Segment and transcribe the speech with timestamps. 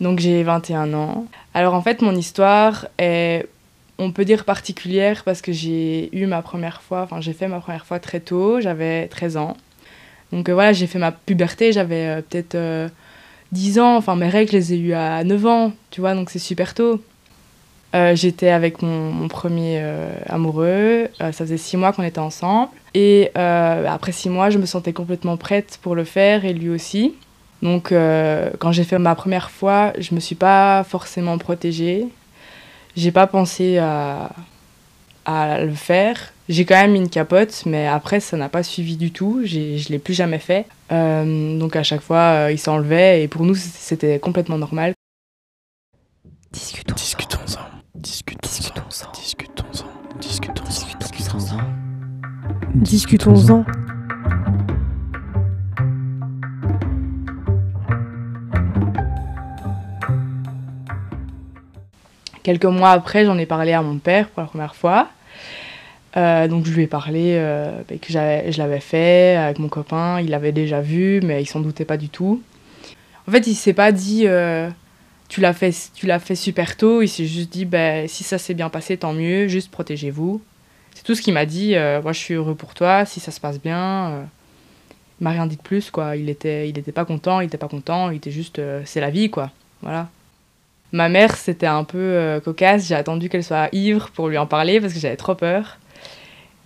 [0.00, 1.26] Donc j'ai 21 ans.
[1.54, 3.46] Alors en fait, mon histoire est,
[3.98, 7.60] on peut dire particulière parce que j'ai eu ma première fois, enfin j'ai fait ma
[7.60, 9.56] première fois très tôt, j'avais 13 ans.
[10.32, 12.90] Donc euh, voilà, j'ai fait ma puberté, j'avais euh, peut-être
[13.52, 16.30] 10 ans, enfin mes règles, je les ai eues à 9 ans, tu vois, donc
[16.30, 17.00] c'est super tôt.
[18.12, 19.82] J'étais avec mon, premier
[20.28, 22.68] amoureux, ça faisait 6 mois qu'on était ensemble.
[22.92, 27.14] Et après 6 mois, je me sentais complètement prête pour le faire et lui aussi.
[27.62, 32.06] Donc, euh, quand j'ai fait ma première fois, je me suis pas forcément protégée.
[32.96, 34.30] J'ai pas pensé à,
[35.24, 36.32] à le faire.
[36.48, 39.40] J'ai quand même mis une capote, mais après, ça n'a pas suivi du tout.
[39.44, 40.66] Je l'ai plus jamais fait.
[40.92, 44.92] Euh, donc, à chaque fois, euh, il s'enlevait et pour nous, c'était complètement normal.
[46.52, 46.94] Discutons-en.
[46.94, 47.60] Discutons-en.
[47.94, 49.12] Discutons-en.
[49.12, 50.18] Discutons-en.
[50.20, 51.58] Discutons-en.
[52.74, 53.64] Discutons-en.
[62.46, 65.08] Quelques mois après, j'en ai parlé à mon père pour la première fois.
[66.16, 70.20] Euh, donc je lui ai parlé euh, bah, que je l'avais fait avec mon copain,
[70.20, 72.40] il l'avait déjà vu, mais il s'en doutait pas du tout.
[73.26, 74.70] En fait, il s'est pas dit euh,
[75.28, 77.02] tu l'as fait, tu l'as fait super tôt.
[77.02, 79.48] Il s'est juste dit bah, si ça s'est bien passé, tant mieux.
[79.48, 80.40] Juste protégez-vous.
[80.94, 81.74] C'est tout ce qu'il m'a dit.
[82.04, 83.04] moi, je suis heureux pour toi.
[83.06, 84.24] Si ça se passe bien,
[85.20, 86.14] il m'a rien dit de plus quoi.
[86.14, 88.12] Il était, il était pas content, il était pas content.
[88.12, 89.50] Il était juste c'est la vie quoi.
[89.82, 90.10] Voilà.
[90.92, 92.86] Ma mère, c'était un peu euh, cocasse.
[92.86, 95.78] J'ai attendu qu'elle soit ivre pour lui en parler parce que j'avais trop peur.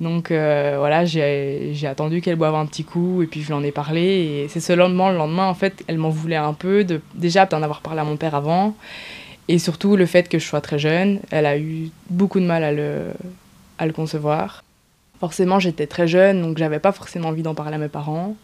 [0.00, 3.62] Donc euh, voilà, j'ai attendu qu'elle boive un petit coup et puis je lui en
[3.62, 4.02] ai parlé.
[4.02, 7.62] Et c'est seulement le lendemain, en fait, elle m'en voulait un peu, de, déjà d'en
[7.62, 8.74] avoir parlé à mon père avant.
[9.48, 11.20] Et surtout le fait que je sois très jeune.
[11.30, 13.12] Elle a eu beaucoup de mal à le,
[13.78, 14.62] à le concevoir.
[15.20, 18.36] Forcément, j'étais très jeune, donc j'avais pas forcément envie d'en parler à mes parents.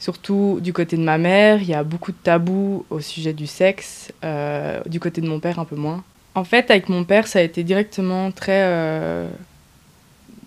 [0.00, 3.46] Surtout du côté de ma mère, il y a beaucoup de tabous au sujet du
[3.46, 4.12] sexe.
[4.24, 6.02] Euh, du côté de mon père, un peu moins.
[6.34, 8.62] En fait, avec mon père, ça a été directement très.
[8.64, 9.28] Euh,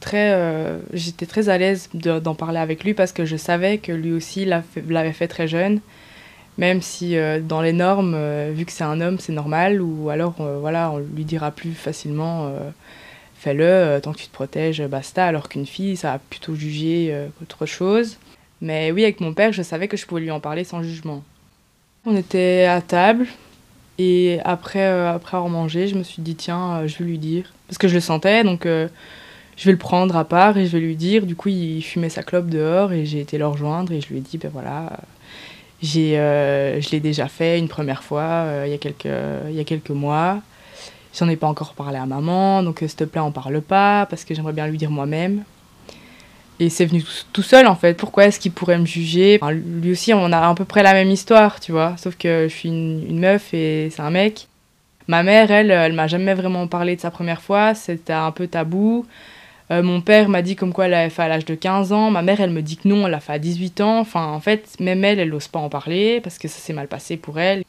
[0.00, 3.92] très euh, J'étais très à l'aise d'en parler avec lui parce que je savais que
[3.92, 5.80] lui aussi l'avait fait très jeune.
[6.58, 8.18] Même si dans les normes,
[8.50, 12.52] vu que c'est un homme, c'est normal, ou alors voilà, on lui dira plus facilement
[13.40, 17.66] fais-le, tant que tu te protèges, basta, alors qu'une fille, ça va plutôt juger autre
[17.66, 18.18] chose.
[18.60, 21.22] Mais oui, avec mon père, je savais que je pouvais lui en parler sans jugement.
[22.06, 23.26] On était à table
[23.98, 27.18] et après, euh, après avoir mangé, je me suis dit tiens, euh, je vais lui
[27.18, 27.52] dire.
[27.68, 28.88] Parce que je le sentais, donc euh,
[29.58, 31.26] je vais le prendre à part et je vais lui dire.
[31.26, 34.16] Du coup, il fumait sa clope dehors et j'ai été le rejoindre et je lui
[34.16, 35.00] ai dit ben voilà,
[35.82, 39.08] j'ai, je l'ai déjà fait une première fois il, y a quelques,
[39.50, 40.40] il y a quelques mois.
[41.14, 44.24] J'en ai pas encore parlé à maman, donc s'il te plaît, en parle pas parce
[44.24, 45.44] que j'aimerais bien lui dire moi-même.
[46.60, 47.94] Et c'est venu tout, seul en fait.
[47.94, 49.40] Pourquoi est-ce qu'il pourrait me juger?
[49.50, 51.94] Lui aussi, on a à peu près la même histoire, tu vois.
[51.96, 54.46] Sauf que je suis une, meuf et c'est un mec.
[55.08, 57.74] Ma mère, elle, elle m'a jamais vraiment parlé de sa première fois.
[57.74, 59.06] C'était un peu tabou.
[59.70, 62.10] Euh, mon père m'a dit comme quoi elle l'avait fait à l'âge de 15 ans.
[62.10, 64.00] Ma mère, elle me dit que non, elle l'a fait à 18 ans.
[64.00, 66.88] Enfin, en fait, même elle, elle n'ose pas en parler parce que ça s'est mal
[66.88, 67.64] passé pour elle.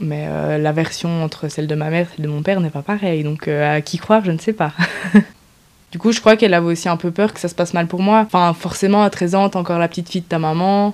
[0.00, 2.70] Mais euh, la version entre celle de ma mère et celle de mon père n'est
[2.70, 3.22] pas pareille.
[3.22, 4.72] Donc, euh, à qui croire, je ne sais pas.
[5.92, 7.86] Du coup, je crois qu'elle avait aussi un peu peur que ça se passe mal
[7.86, 8.24] pour moi.
[8.26, 10.92] Enfin, forcément, à 13 ans, t'es encore la petite fille de ta maman.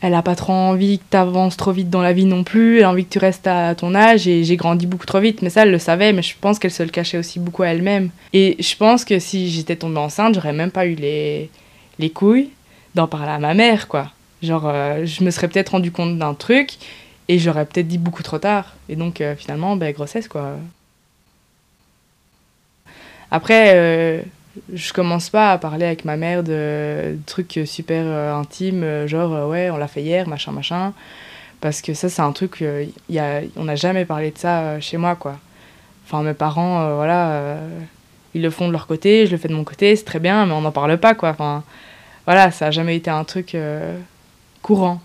[0.00, 2.78] Elle a pas trop envie que t'avances trop vite dans la vie non plus.
[2.78, 4.26] Elle a envie que tu restes à ton âge.
[4.26, 5.42] Et j'ai grandi beaucoup trop vite.
[5.42, 6.14] Mais ça, elle le savait.
[6.14, 8.08] Mais je pense qu'elle se le cachait aussi beaucoup à elle-même.
[8.32, 11.50] Et je pense que si j'étais tombée enceinte, j'aurais même pas eu les,
[11.98, 12.48] les couilles
[12.94, 14.10] d'en parler à ma mère, quoi.
[14.42, 16.78] Genre, euh, je me serais peut-être rendu compte d'un truc
[17.28, 18.74] et j'aurais peut-être dit beaucoup trop tard.
[18.88, 20.56] Et donc, euh, finalement, ben, grossesse, quoi.
[23.30, 24.22] Après, euh,
[24.72, 29.70] je commence pas à parler avec ma mère de, trucs super euh, intimes, genre ouais,
[29.70, 30.92] on l'a fait hier, machin, machin.
[31.60, 32.62] Parce que ça, c'est un truc,
[33.08, 35.38] y a, on n'a jamais parlé de ça chez moi, quoi.
[36.06, 37.58] Enfin, mes parents, voilà,
[38.34, 40.44] ils le font de leur côté, je le fais de mon côté, c'est très bien,
[40.44, 41.30] mais on n'en parle pas, quoi.
[41.30, 41.64] Enfin,
[42.26, 43.56] voilà, ça a jamais été un truc
[44.60, 45.00] courant.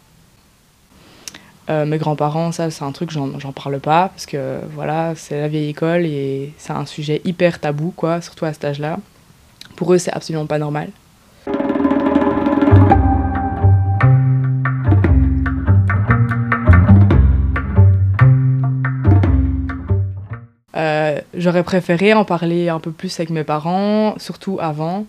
[1.70, 5.48] Euh, mes grands-parents, ça, c'est un truc, j'en parle pas, parce que voilà, c'est la
[5.48, 8.98] vieille école et c'est un sujet hyper tabou, quoi, surtout à cet âge-là.
[9.76, 10.90] Pour eux, c'est absolument pas normal.
[20.76, 25.06] Euh, j'aurais préféré en parler un peu plus avec mes parents, surtout avant,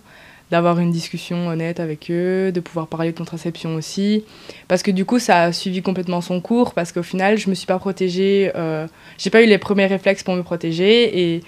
[0.51, 4.25] d'avoir une discussion honnête avec eux, de pouvoir parler de contraception aussi.
[4.67, 7.55] Parce que du coup, ça a suivi complètement son cours, parce qu'au final, je me
[7.55, 8.85] suis pas protégée, euh,
[9.17, 11.41] j'ai pas eu les premiers réflexes pour me protéger, et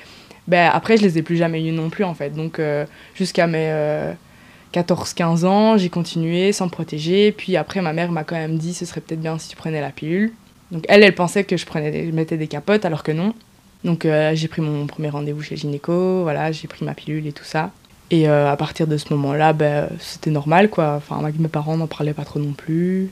[0.47, 2.29] ben, après, je les ai plus jamais eu non plus, en fait.
[2.29, 4.13] Donc, euh, jusqu'à mes
[4.73, 8.57] 14-15 euh, ans, j'ai continué sans me protéger, puis après, ma mère m'a quand même
[8.57, 10.31] dit, ce serait peut-être bien si tu prenais la pilule.
[10.71, 13.35] Donc elle, elle pensait que je, prenais je mettais des capotes alors que non.
[13.83, 17.43] Donc j'ai pris mon premier rendez-vous chez gynéco, voilà, j'ai pris ma pilule et tout
[17.43, 17.71] ça.
[18.13, 20.93] Et à partir de ce moment-là, ben, c'était normal quoi.
[20.97, 23.09] Enfin, mes parents n'en parlaient pas trop non plus.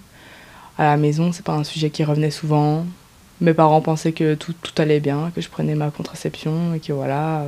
[0.77, 2.85] À la maison, c'est pas un sujet qui revenait souvent.
[3.41, 6.93] Mes parents pensaient que tout, tout allait bien, que je prenais ma contraception et que
[6.93, 7.45] voilà.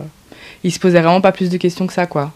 [0.64, 2.32] ils se posaient vraiment pas plus de questions que ça quoi.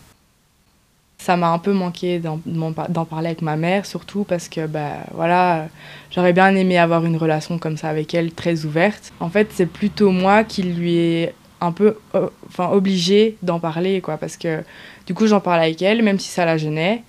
[1.17, 5.67] Ça m'a un peu manqué d'en parler avec ma mère, surtout parce que bah, voilà,
[6.11, 9.11] j'aurais bien aimé avoir une relation comme ça avec elle, très ouverte.
[9.19, 14.01] En fait, c'est plutôt moi qui lui ai un peu euh, enfin, obligée d'en parler,
[14.01, 14.63] quoi, parce que
[15.05, 17.03] du coup, j'en parlais avec elle, même si ça la gênait.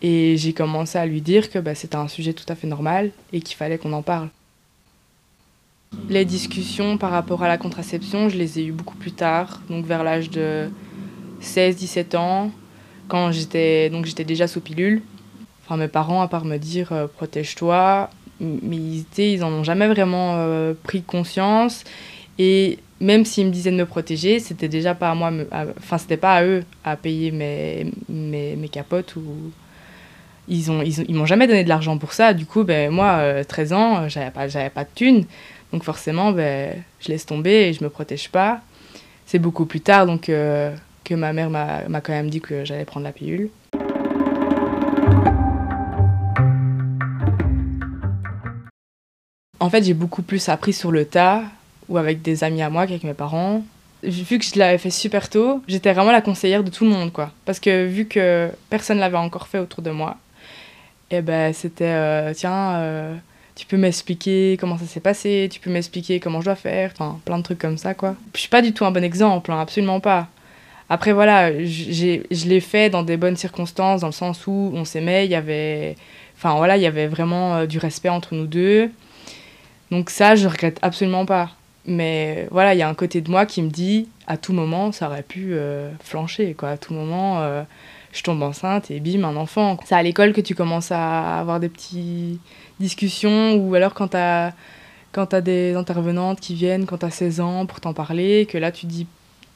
[0.00, 3.12] Et j'ai commencé à lui dire que bah, c'était un sujet tout à fait normal
[3.32, 4.28] et qu'il fallait qu'on en parle.
[6.08, 9.84] Les discussions par rapport à la contraception, je les ai eues beaucoup plus tard, donc
[9.84, 10.70] vers l'âge de
[11.42, 12.50] 16-17 ans
[13.08, 15.02] quand j'étais donc j'étais déjà sous pilule.
[15.64, 18.10] Enfin, mes parents, à part me dire euh, protège-toi,
[18.40, 21.84] mais ils, ils en ont jamais vraiment euh, pris conscience.
[22.38, 25.30] Et même s'ils me disaient de me protéger, c'était déjà pas à moi,
[25.78, 29.22] enfin c'était pas à eux à payer mes, mes, mes capotes ou
[30.48, 32.32] ils ont ils, ils m'ont jamais donné de l'argent pour ça.
[32.32, 35.24] Du coup, ben moi, 13 euh, ans, j'avais pas j'avais pas de thunes,
[35.72, 38.60] donc forcément, ben je laisse tomber et je me protège pas.
[39.26, 43.04] C'est beaucoup plus tard, donc que ma mère m'a quand même dit que j'allais prendre
[43.04, 43.50] la pilule.
[49.60, 51.44] En fait, j'ai beaucoup plus appris sur le tas
[51.92, 53.62] ou avec des amis à moi qu'avec mes parents.
[54.02, 57.12] Vu que je l'avais fait super tôt, j'étais vraiment la conseillère de tout le monde,
[57.12, 57.30] quoi.
[57.44, 60.16] Parce que vu que personne l'avait encore fait autour de moi,
[61.10, 63.14] et eh ben c'était euh, tiens, euh,
[63.54, 67.20] tu peux m'expliquer comment ça s'est passé, tu peux m'expliquer comment je dois faire, enfin
[67.26, 68.16] plein de trucs comme ça, quoi.
[68.34, 70.28] Je suis pas du tout un bon exemple, hein, absolument pas.
[70.88, 75.26] Après, voilà, je l'ai fait dans des bonnes circonstances, dans le sens où on s'aimait,
[75.26, 75.96] il y avait,
[76.36, 78.90] enfin, voilà, il y avait vraiment euh, du respect entre nous deux.
[79.90, 81.50] Donc ça, je regrette absolument pas.
[81.84, 84.92] Mais voilà, il y a un côté de moi qui me dit, à tout moment,
[84.92, 86.70] ça aurait pu euh, flancher, quoi.
[86.70, 87.62] À tout moment, euh,
[88.12, 89.76] je tombe enceinte et bim, un enfant.
[89.84, 92.40] C'est à l'école que tu commences à avoir des petites
[92.78, 94.52] discussions, ou alors quand t'as
[95.12, 98.72] quand as des intervenantes qui viennent quand t'as 16 ans pour t'en parler, que là
[98.72, 99.06] tu dis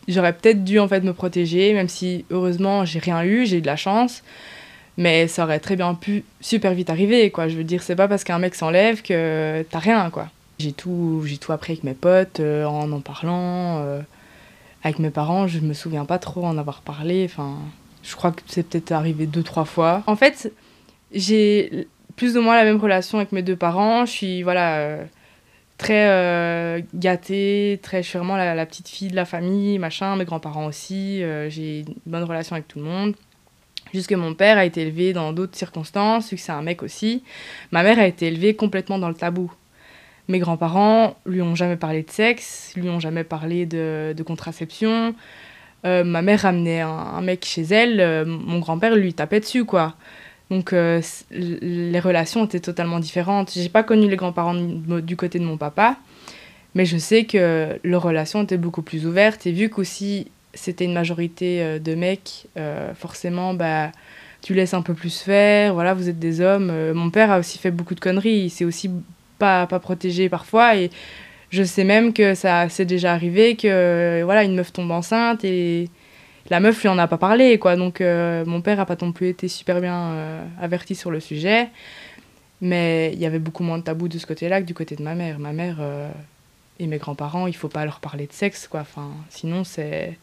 [0.08, 3.60] J'aurais peut-être dû en fait me protéger, même si heureusement j'ai rien eu, j'ai eu
[3.60, 4.22] de la chance.
[4.96, 7.48] Mais ça aurait très bien pu super vite arriver, quoi.
[7.48, 10.28] Je veux dire, c'est pas parce qu'un mec s'enlève que t'as rien, quoi.
[10.58, 13.78] J'ai tout, j'ai tout appris avec mes potes, euh, en en parlant.
[13.78, 14.00] Euh,
[14.82, 17.24] avec mes parents, je me souviens pas trop en avoir parlé.
[17.24, 17.56] Enfin,
[18.02, 20.02] je crois que c'est peut-être arrivé deux, trois fois.
[20.06, 20.52] En fait,
[21.12, 24.06] j'ai plus ou moins la même relation avec mes deux parents.
[24.06, 25.04] Je suis, voilà, euh,
[25.76, 31.22] très gâtée, très, je vraiment la, petite fille de la famille, machin, mes grands-parents aussi,
[31.48, 33.14] j'ai une bonne relation avec tout le monde.
[33.92, 37.22] Jusque mon père a été élevé dans d'autres circonstances, vu que c'est un mec aussi.
[37.70, 39.52] Ma mère a été élevée complètement dans le tabou.
[40.28, 45.14] Mes grands-parents lui ont jamais parlé de sexe, lui ont jamais parlé de, contraception.
[45.84, 49.94] Euh, ma mère ramenait un, mec chez elle, mon grand-père lui tapait dessus, quoi.
[50.50, 51.00] Donc euh,
[51.30, 53.52] les relations étaient totalement différentes.
[53.54, 55.96] J'ai pas connu les grands-parents du côté de mon papa,
[56.74, 59.46] mais je sais que leurs relations étaient beaucoup plus ouvertes.
[59.46, 63.92] Et vu qu'aussi c'était une majorité euh, de mecs, euh, forcément, bah,
[64.42, 65.74] tu laisses un peu plus faire.
[65.74, 66.72] Voilà, vous êtes des hommes.
[66.92, 68.44] mon père a aussi fait beaucoup de conneries.
[68.44, 68.90] Il s'est aussi
[69.38, 70.76] pas, pas protégé parfois.
[70.76, 70.90] Et
[71.50, 75.88] je sais même que ça s'est déjà arrivé que voilà, une meuf tombe enceinte et
[76.50, 77.76] la meuf lui en a pas parlé, quoi.
[77.76, 81.20] Donc euh, mon père a pas non plus été super bien euh, averti sur le
[81.20, 81.68] sujet.
[82.60, 85.02] Mais il y avait beaucoup moins de tabous de ce côté-là que du côté de
[85.02, 85.38] ma mère.
[85.38, 86.10] Ma mère euh,
[86.78, 88.80] et mes grands-parents, il faut pas leur parler de sexe, quoi.
[88.80, 90.18] Enfin, sinon, c'est.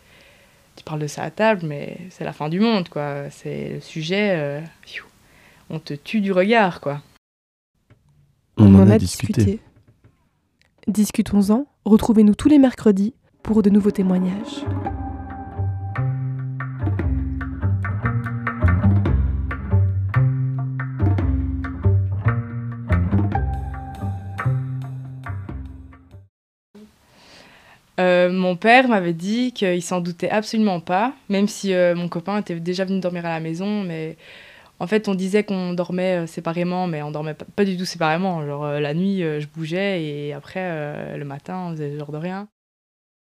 [0.75, 3.29] Tu parles de ça à table, mais c'est la fin du monde, quoi.
[3.29, 4.63] C'est le sujet.
[5.69, 7.01] on te tue du regard, quoi.
[8.63, 9.59] On, en, a, discuté.
[10.87, 11.67] Discutons-en.
[11.85, 14.63] Retrouvez-nous tous les mercredis pour de nouveaux témoignages.
[27.99, 32.39] Euh, mon père m'avait dit qu'il s'en doutait absolument pas, même si euh, mon copain
[32.39, 34.17] était déjà venu dormir à la maison, mais
[34.83, 37.85] en fait on disait qu'on dormait euh, séparément, mais on dormait pas, pas du tout
[37.85, 38.45] séparément.
[38.45, 42.49] Genre la nuit je bougeais et après le matin on faisait genre de rien.